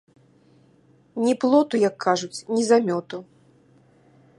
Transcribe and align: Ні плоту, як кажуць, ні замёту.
Ні 1.23 1.33
плоту, 1.43 1.75
як 1.87 1.95
кажуць, 2.07 2.43
ні 2.57 2.63
замёту. 2.71 3.17